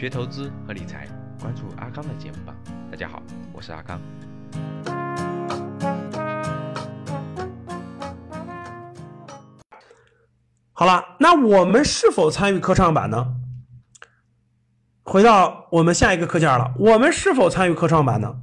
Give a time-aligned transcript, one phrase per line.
[0.00, 1.06] 学投资和理财，
[1.38, 2.54] 关注阿刚的节目吧。
[2.90, 3.22] 大家好，
[3.52, 4.00] 我是阿刚。
[10.72, 13.26] 好了，那我们是否参与科创板呢？
[15.02, 18.36] 回到我们下一个课件了，我们是否参与科创板呢？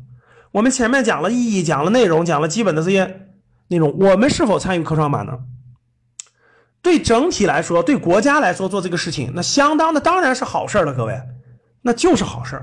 [0.52, 3.32] 我们前面讲了意义，讲了内容，讲了基本的这些
[3.70, 5.39] 内容，我们是否参与科创板呢？
[6.84, 11.20] 对整体来说，对国家来说做这个事情，那相当的当然是好事了，各位，
[11.88, 12.62] 那就是好事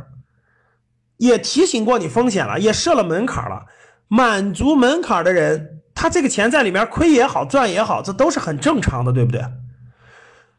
[1.16, 3.64] 也提醒过你风险了，也设了门槛了，
[4.08, 9.42] 满足门槛的人，他这个钱在里面亏也好，赚也好，这都是很正常的，对不对？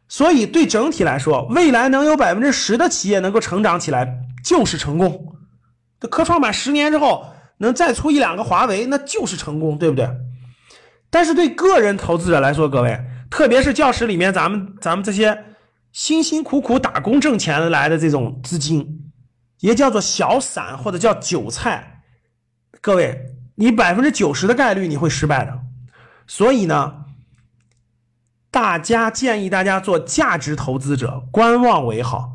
[0.08, 5.36] 所以对整体来说，未来能有百分之十的企业能够成长起来，就是成功。
[6.00, 7.24] 这科创板十年之后
[7.58, 10.10] 能再出一两个华为，那就是成功，对不对？
[11.08, 13.00] 但是对个人投资者来说，各位。
[13.28, 15.36] 特别是教室里面，咱们咱们这些
[15.96, 19.10] 辛辛苦苦打工挣钱来的这种资金，
[19.60, 22.02] 也叫做小散或者叫韭菜。
[22.82, 25.58] 各位，你百分之九十的概率你会失败的。
[26.26, 27.06] 所以呢，
[28.50, 32.32] 大家建议大家做价值投资者，观望为好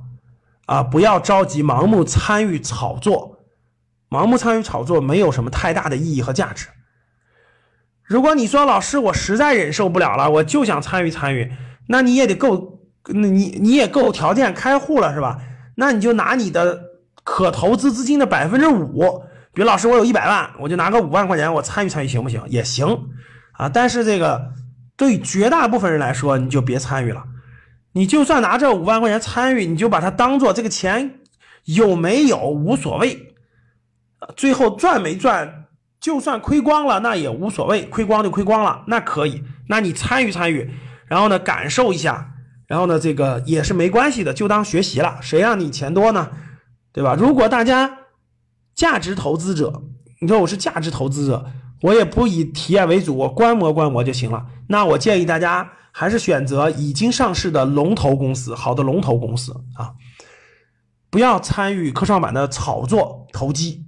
[0.65, 3.45] 啊，不要着急盲目参与炒作，
[4.09, 6.69] 盲目参与炒作没有什么太大的意义和价值。
[8.01, 11.53] 如果你说老师，我实在忍受不了了，我就想参与参与，
[11.89, 15.39] 那你也得够，那你你也够条件开户了是吧？
[15.75, 16.79] 那你就拿你的
[17.23, 22.41] 可投资资金的百分之五，比如老师我有一百万，我就拿个五万块钱，我参与参与行不行？
[22.47, 23.07] 也行
[23.53, 23.69] 啊。
[23.69, 24.51] 但是这个
[24.95, 27.23] 对绝大部分人来说，你就别参与了。
[27.93, 31.19] 你就算拿这五万块钱参与，你就把它当做这个钱
[31.65, 33.33] 有没有无所谓，
[34.35, 35.65] 最后赚没赚？
[35.99, 39.43] 就算亏光了，那也无所谓，亏光就亏光了，那可以。
[39.67, 40.67] 那你参与参与，
[41.05, 42.33] 然后呢，感受一下，
[42.71, 45.17] 然后呢，这个也是没关系的，就当学习了。
[45.19, 46.29] 谁让你钱多呢？
[46.93, 47.15] 对吧？
[47.15, 47.97] 如果大家
[48.73, 49.83] 价值投资者，
[50.21, 51.45] 你说我是价值投资者，
[51.81, 54.45] 我也不以体验为主，我观摩观摩就行了。
[54.69, 59.91] 那我建议大家还是选择已经上市的龙头公司，好的龙头公司啊，
[61.09, 63.83] 不要参与科创板的炒作投机。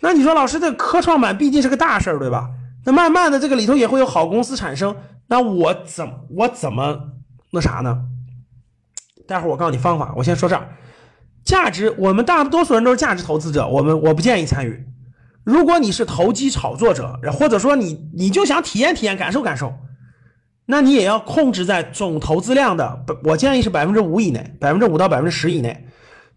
[0.00, 2.50] 那你说老师，这科创板毕竟是个大事儿，对吧？
[2.84, 4.94] 那慢慢的这个里头也会有好公司产生。
[5.28, 7.12] 那我怎我怎么
[7.54, 8.02] 那啥呢？
[9.28, 10.14] 待会儿我告诉你方法。
[10.16, 10.66] 我先说这儿，
[11.44, 14.86] 价值，我们大多数人都是价值投资者，我们我不建议参与。
[15.44, 19.74] 如果你是投机炒作者，或者说你你就想体验体验、感受感受，
[20.64, 25.86] 那你也要控制在总投资量的，我建议是百分之五以内，百分之五到百分之十以内。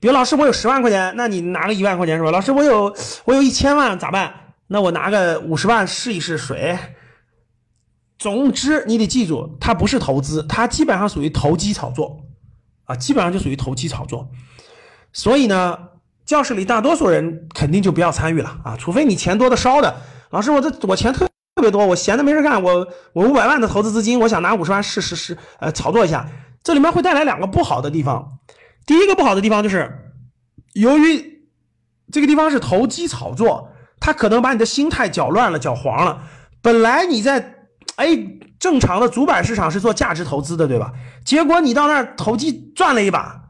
[0.02, 2.30] 比如老师，我有十万块钱，那你拿个一万块钱是吧？
[2.30, 2.94] 老师，我有
[3.24, 4.34] 我有一千万咋办？
[4.68, 6.78] 那我拿个五十万试一试水。
[8.18, 12.26] 总之，你得记住，它不是投资，它基本上属于投机炒作
[12.86, 14.30] 啊，基本上就属于投机炒作。
[15.12, 15.78] 所以呢，
[16.26, 19.96] 教室里大多数人肯定就不要参与了啊，除非你钱多的烧的。
[20.32, 26.30] 老师，我这我钱特特别多，我闲的没事干，我我五百万的投资资金，我想拿五十万试试试，呃，炒作一下。
[26.64, 28.40] 这里面会带来两个不好的地方。
[28.86, 30.14] 第一个不好的地方就是，
[30.74, 31.48] 由于
[32.12, 36.24] 这个地方是投机炒作，它可能把你的心态搅乱了、搅黄了。
[36.62, 37.55] 本来你在
[37.96, 38.08] 哎
[38.60, 40.92] 正常的主板市场是做价值投资的，对吧？
[41.24, 43.44] 结果你到那儿投机赚了一把，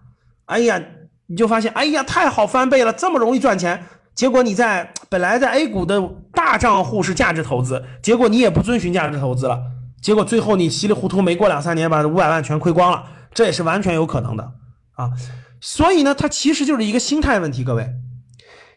[0.45, 0.81] 哎呀，
[1.27, 3.83] 你就发现哎呀太好翻倍了，这么容易赚钱。
[4.13, 6.01] 结果你在本来在 A 股的
[6.31, 9.59] 大账户是价值投资，结果你也不遵循价值投资了，
[10.01, 14.53] 结果最后你稀里糊涂没过两三年把五百万全亏光了，这也是完全有可能的。
[14.93, 15.11] 啊，
[15.59, 17.63] 所以呢，它其实就是一个心态问题。
[17.63, 17.89] 各位，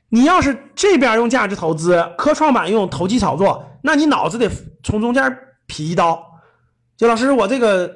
[0.08, 4.50] 你要是这边用价值投资，科创板用投机炒作，那你脑子得
[4.82, 6.20] 从中间劈一刀。
[6.96, 7.94] 就老师，我这个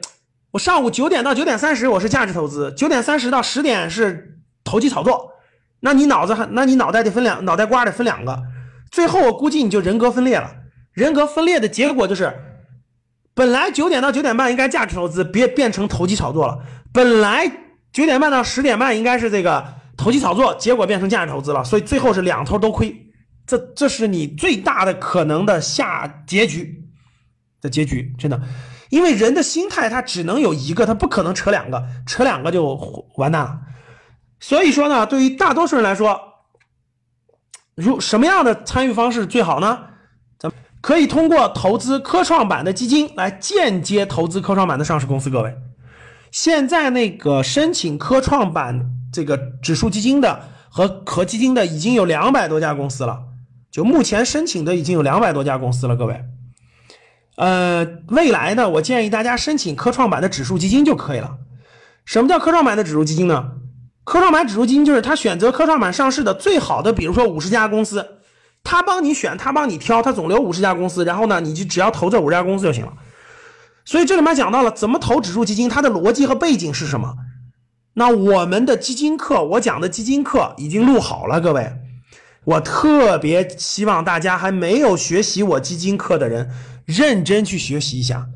[0.53, 5.33] 我上午九点到九点三十我是价值投资，九点三十到十点是投机炒作，
[5.81, 8.41] 那你脑子还，那你脑袋得分两，脑袋瓜得分两个。
[8.93, 10.49] 最后我估计你就人格分裂了。
[10.93, 12.33] 人格分裂的结果就是，
[13.35, 16.61] 本来九点到九点半应该价值投资，别变成投机炒作了。
[16.93, 17.51] 本来。
[17.93, 19.63] 九点半到十点半应该是这个
[19.99, 23.13] 投机炒作，结果变成价值投资了，所以最后是两头都亏，
[23.47, 26.82] 这这是你最大的可能的下结局
[27.63, 28.39] 的结局，真的，
[28.91, 32.75] 因为人的心态他只能有一个，他不可能扯两个，扯两个就
[33.17, 33.59] 完蛋了。
[34.41, 36.21] 所以说呢，对于大多数人来说，
[37.77, 39.79] 如什么样的参与方式最好呢？
[40.39, 45.57] 咱们可以通过投资科创板的基金来间接投资科创板的上市公司，各位。
[46.33, 53.23] 现在那个申请科创板这个指数基金的和和基金的已经有两百多家公司了，
[53.71, 56.25] 就目前申请的已经有两百多家公司了，各位。
[57.43, 61.39] 呃，未来呢，我建议大家申请科创板的指数基金就可以了。
[62.05, 63.55] 什么叫科创板的指数基金呢？
[64.05, 68.07] 科创板指数基金就是他选择科创板上市的最好的，比如说五十家公司，
[68.63, 72.93] 他帮你选，他帮你挑，他总留五十家公司，然后呢，你就只要投这五十家公司就行了。
[73.85, 77.17] 所以这里面讲到了怎么投指数基金，它的逻辑和背景是什么？
[77.95, 81.73] 那我们的基金课，我讲的基金课已经录好了，各位，
[82.45, 86.49] 我特别希望大家还没有学习我基金课的人，
[86.85, 88.29] 认真去学习一下。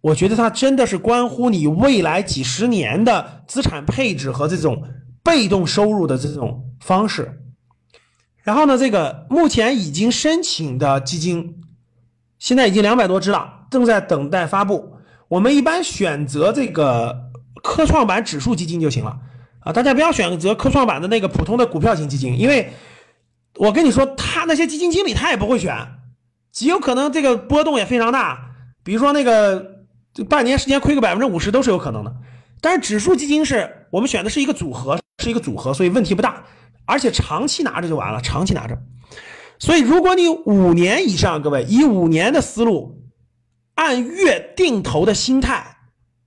[0.00, 4.82] 我觉得它真的是关乎你未来几十年的资产配置和这种
[5.22, 7.40] 被动收入的这种方式。
[8.42, 11.60] 然后呢，这个目前已经申请的基金，
[12.40, 14.96] 现在已经两百多只了，正在等待发布。
[15.28, 17.30] 我们一般选择这个
[17.62, 19.16] 科创板指数基金就行了
[19.60, 22.72] 啊，大家不要选择科创板的那个普通的股票型基金，因为
[23.54, 25.72] 我跟你说，他那些基金经理他也不会选，
[26.52, 28.54] 极有可能这个波动也非常大，
[28.84, 29.72] 比如说那个。
[30.28, 32.14] 半年时间亏个百分之五十都是有可能的，
[32.60, 36.44] 但是指数基金是我们选的是一个组合，是一个组合，所以问题不大，
[36.84, 38.78] 而且长期拿着就完了，长期拿着。
[39.58, 43.00] 所以如果你五年以上，各位以五年的思路，
[43.74, 45.78] 按月定投的心态，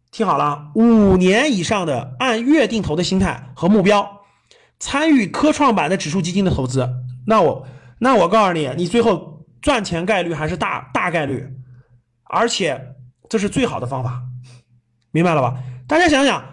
[0.10, 4.21] 听好了，五年以上的按月定投的心态和目标，
[4.80, 6.89] 参与科创板的指数基金的投资，
[7.28, 7.68] 那我
[8.00, 9.34] 那我告诉你，你最后
[9.65, 11.45] 赚钱概率还是大大概率，
[12.23, 12.94] 而且。
[13.27, 14.21] 这是最好的方法，
[15.09, 15.56] 明白了吧？
[15.88, 16.45] 大家想想，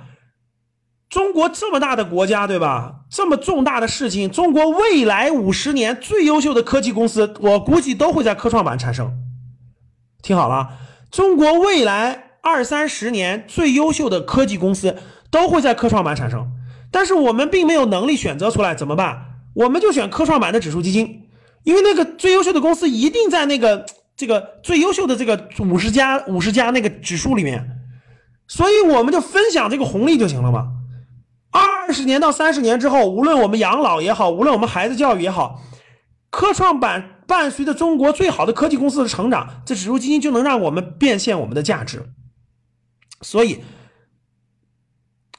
[1.11, 3.01] 中国这么大的国家，对吧？
[3.11, 9.13] 这么重大的事情，中国未来五十年最优秀的科技公司，我估计都会在科创板产生。
[10.23, 10.79] 听好了，
[11.11, 14.97] 中国未来二三十年最优秀的科技公司
[15.31, 16.51] 都会在科创板产生，
[16.91, 19.43] 但是我们并没有能力选择出来，怎么办？
[19.57, 21.22] 我们就选科创板的指数基金，
[21.65, 23.85] 因为那个最优秀的公司一定在那个。
[24.15, 27.67] 这个最优秀的这个五十家五十家那个指数里面，
[28.47, 30.69] 所以我们就分享这个红利就行了嘛。
[31.51, 35.63] 二十年到三十年之后，无论我们养老也好，无论我们孩子教育也好，
[36.31, 42.05] 科创板伴随着中国最好的科技公司的成长，这指数基金就能让我们变现我们的价值。
[43.23, 43.65] 所以，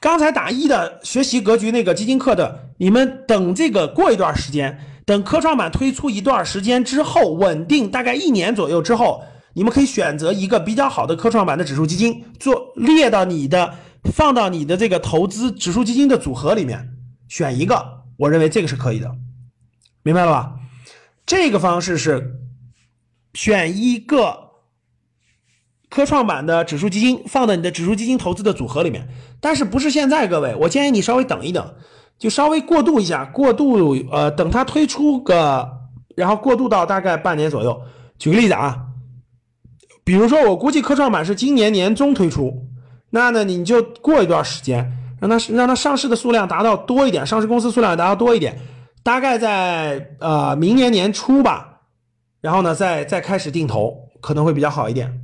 [0.00, 4.78] 刚才打一的学习格局那个基金课的，你们等这个过一段时间。
[5.06, 9.22] 等科创板推出一段时间之后，稳定大概一年左右之后，
[9.52, 13.74] 你们可以选择一个比较好的科创板的指数基金，做列到你的
[14.12, 16.88] 放到你的这个投资指数基金的组合里面，
[17.28, 19.14] 选一个，我认为这个是可以的，
[20.02, 20.54] 明白了吧？
[21.26, 22.36] 这个方式是
[23.34, 24.50] 选一个
[25.90, 29.06] 科创板的指数基金放到你的指数基金投资的组合里面，
[29.40, 31.74] 但是不是现在，各位，我建议你稍微等一等。
[32.18, 35.68] 就稍微过渡一下，过渡呃，等它推出个，
[36.16, 37.82] 然后过渡到大概半年左右。
[38.18, 38.86] 举个例子啊，
[40.04, 42.66] 比如说我估计科创板是今年年中推出，
[43.10, 44.90] 那呢你就过一段时间，
[45.20, 48.58] 让它让它上市的数量达到多一点，上市公司数量达到多一点，
[49.02, 51.80] 大概在呃明年年初吧，
[52.40, 55.20] 然后呢再再开始定投，可能会比较好一点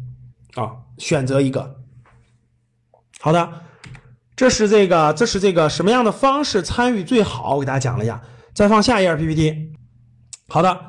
[0.56, 1.76] 啊，选择一个，
[3.20, 3.48] 好的。
[4.40, 7.56] 这是这个，这是这个什么样的方式参与最好？
[7.56, 8.18] 我给大家讲了一下。
[8.54, 9.74] 再放下一页 PPT。
[10.48, 10.80] 好的，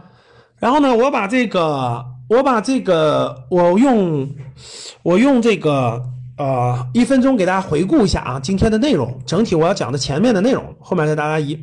[0.57, 4.33] 然后呢，我把这个，我把这个，我用，
[5.03, 6.01] 我用这个，
[6.38, 11.60] 呃，一分钟给大家回顾一下啊，今天的内容，整体我要讲的前面的内容，后面再大家一。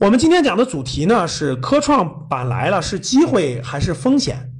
[0.00, 4.50] 我们今天讲的主题呢是科创板来了是机会还是风险？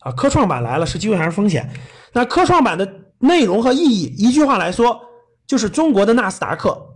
[0.00, 1.70] 啊，科创板来了是机会还是风险？
[2.12, 5.05] 那科创板的内容和意义，一句话来说。
[5.46, 6.94] 就是中国的纳斯达克，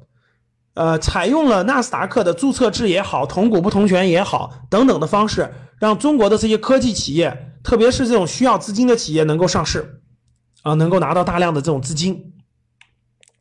[0.75, 10.01] 呃，采用了纳斯达克的注册制也好，同股不同权也好，等等的方式，让中国的这些科技企业，特别是这种需要资金的企业能够上市，
[10.63, 12.33] 啊，能够拿到大量的这种资金，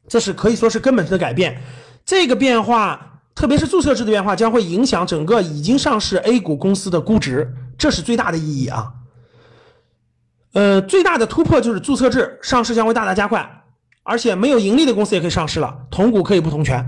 [0.07, 1.61] 这是可以说是根本性的改变。
[2.05, 8.93] 这个变化，特别是注册制的变化，将会影响整个已经上市 A 股公司的估值，这是最大的意义啊。
[10.53, 13.58] 呃，最大的突破就是注册制上市将会大大加快。
[14.09, 16.83] 而且没有盈利的公司也可以上市了，同股可以不同权。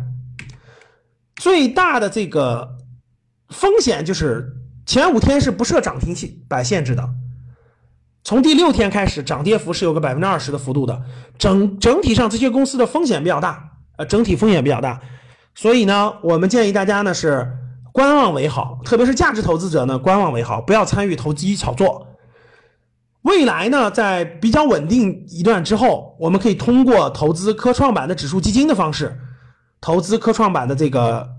[1.35, 2.77] 最大的这个
[3.49, 4.51] 风险就是
[4.87, 6.15] 前五天是不设涨停
[6.49, 7.07] 板限制的，
[8.23, 10.99] 从第六天开始涨跌幅是有个百分之二十的幅度的。
[11.37, 14.99] 整整体上这些公司的风险比较大，呃，整体风险比较大，
[15.53, 17.55] 所以呢，我们建议大家呢是
[17.91, 22.07] 观望为好，特别是价值投资者呢观望为好，不要参与投机炒作。
[23.23, 29.19] 未来呢，在比较稳定一段之后，我们可以通过投资科创板的指数基金的方式，
[29.79, 31.29] 投资科创板的这个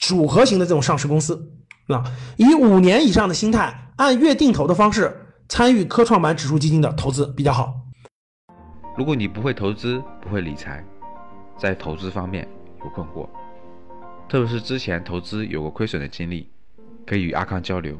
[0.00, 1.50] 组合型的这种上市公司，
[1.88, 2.04] 啊，
[2.36, 7.74] 以五年以上的心态，按月定投的方式参与科创板指数基金的投资比较好。
[8.96, 10.84] 如果你不会投资，不会理财，
[11.58, 12.46] 在投资方面
[12.84, 13.28] 有困惑，
[14.28, 16.48] 特别是之前投资有过亏损的经历，
[17.04, 17.98] 可以与阿康交流。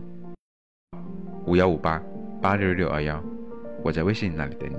[1.47, 2.01] 五幺五八
[2.45, 3.25] 八六六二幺，
[3.83, 4.77] 我在微信那里等你。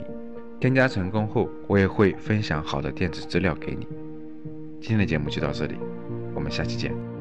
[0.60, 3.88] 添加成功后，我也会分享好的电子资料给你。
[4.80, 5.74] 今天的节目就到这里，
[6.36, 7.15] 我们下期见。